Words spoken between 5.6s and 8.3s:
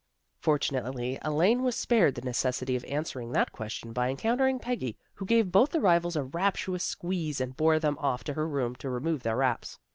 arrivals a rapturous squeeze and bore them off